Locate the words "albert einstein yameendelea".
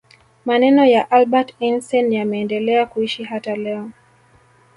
1.11-2.85